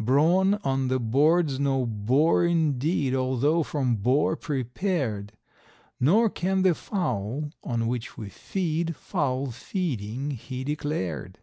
Brawn 0.00 0.54
on 0.64 0.88
the 0.88 0.98
board's 0.98 1.60
no 1.60 1.84
bore 1.84 2.46
indeed 2.46 3.14
although 3.14 3.62
from 3.62 3.96
boar 3.96 4.36
prepared; 4.36 5.34
Nor 6.00 6.30
can 6.30 6.62
the 6.62 6.74
fowl, 6.74 7.50
on 7.62 7.86
which 7.86 8.16
we 8.16 8.30
feed, 8.30 8.96
foul 8.96 9.50
feeding 9.50 10.30
he 10.30 10.64
declared. 10.64 11.40